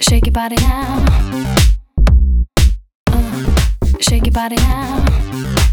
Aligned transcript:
Shake 0.00 0.26
your 0.26 0.32
body 0.32 0.56
now. 0.56 1.04
Uh, 3.10 3.44
shake 4.00 4.26
your 4.26 4.32
body 4.32 4.56
now. 4.56 5.67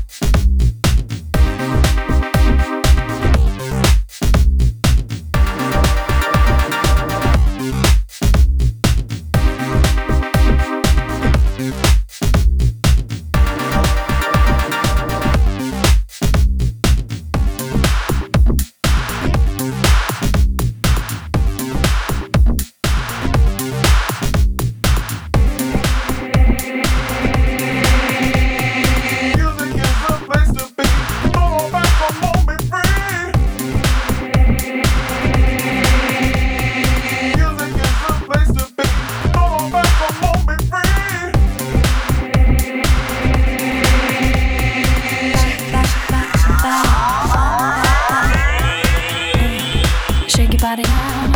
Shake 50.27 50.51
your 50.53 50.59
body 50.59 50.83
now. 50.83 51.31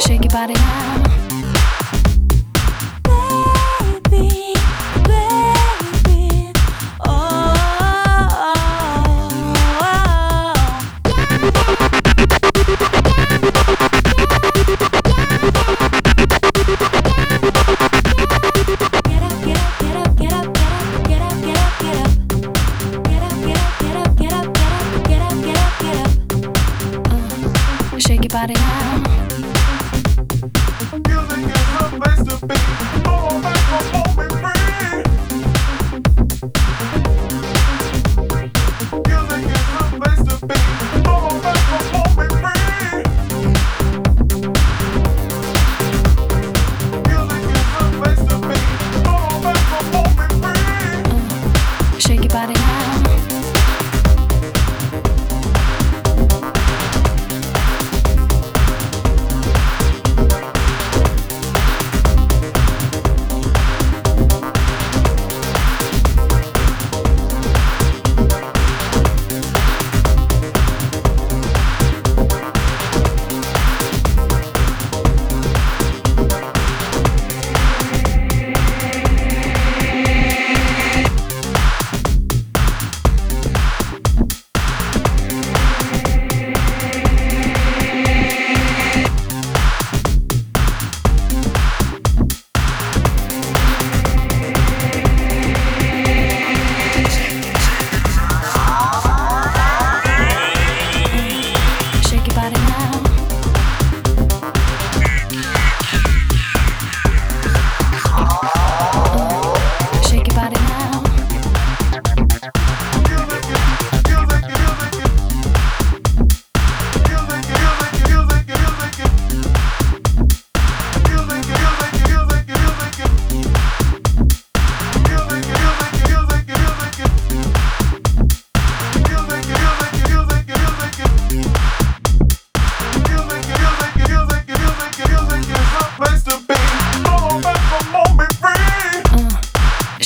Shake 0.00 0.22
your 0.24 0.30
body 0.30 0.54
now. 0.54 1.15
shake 28.00 28.22
your 28.22 28.28
body 28.28 28.54
now. 28.54 29.02
Music 31.06 31.46
is 31.46 31.66
my 31.74 31.98
place 31.98 32.38
to 32.40 32.46
be. 32.46 33.25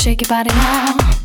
Shake 0.01 0.23
your 0.23 0.29
body 0.29 0.49
now. 0.49 1.20